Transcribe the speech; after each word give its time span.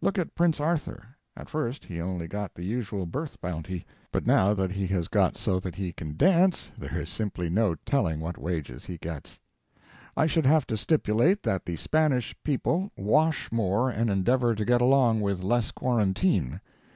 Look 0.00 0.18
at 0.18 0.34
Prince 0.34 0.58
Arthur. 0.58 1.06
At 1.36 1.48
first 1.48 1.84
he 1.84 2.00
only 2.00 2.26
got 2.26 2.52
the 2.56 2.64
usual 2.64 3.06
birth 3.06 3.40
bounty; 3.40 3.86
but 4.10 4.26
now 4.26 4.52
that 4.52 4.72
he 4.72 4.88
has 4.88 5.06
got 5.06 5.36
so 5.36 5.60
that 5.60 5.76
he 5.76 5.92
can 5.92 6.16
dance, 6.16 6.72
there 6.76 6.98
is 7.00 7.08
simply 7.08 7.48
no 7.48 7.76
telling 7.76 8.18
what 8.18 8.38
wages 8.38 8.86
he 8.86 8.98
gets. 8.98 9.38
I 10.16 10.26
should 10.26 10.46
have 10.46 10.66
to 10.66 10.76
stipulate 10.76 11.44
that 11.44 11.64
the 11.64 11.76
Spanish 11.76 12.34
people 12.42 12.90
wash 12.96 13.52
more 13.52 13.88
and 13.88 14.10
endeavour 14.10 14.56
to 14.56 14.64
get 14.64 14.80
along 14.80 15.20
with 15.20 15.44
less 15.44 15.70
quarantine. 15.70 16.60